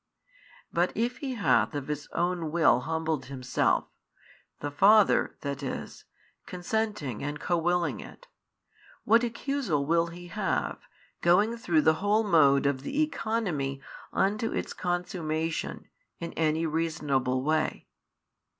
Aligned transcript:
But 0.73 0.91
if 0.97 1.17
He 1.19 1.35
hath 1.35 1.75
of 1.75 1.87
His 1.87 2.07
own 2.11 2.51
will 2.51 2.79
humbled 2.79 3.25
|646 3.25 3.27
Himself, 3.27 3.85
the 4.59 4.71
Father, 4.71 5.35
that 5.41 5.61
is, 5.61 6.05
consenting 6.47 7.23
and 7.23 7.39
Co 7.39 7.55
willing 7.59 7.99
it, 7.99 8.25
what 9.03 9.23
accusal 9.23 9.85
will 9.85 10.07
He 10.07 10.29
have, 10.29 10.79
going 11.21 11.55
through 11.55 11.83
the 11.83 11.93
whole 12.01 12.23
mode 12.23 12.65
of 12.65 12.81
the 12.81 12.99
Economy 13.03 13.79
unto 14.11 14.51
its 14.51 14.73
consummation, 14.73 15.87
in 16.19 16.33
any 16.33 16.65
reasonable 16.65 17.43
way? 17.43 17.87